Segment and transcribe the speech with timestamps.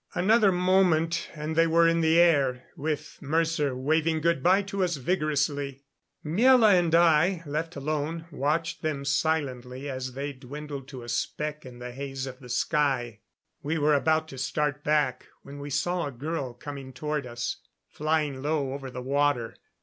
[0.15, 4.95] Another moment and they were in the air, with Mercer waving good by to us
[4.95, 5.83] vigorously.
[6.25, 11.77] Miela and I, left alone, watched them silently as they dwindled to a speck in
[11.77, 13.19] the haze of the sky.
[13.61, 17.57] We were about to start back when we saw a girl coming toward us,
[17.87, 19.53] flying low over the water.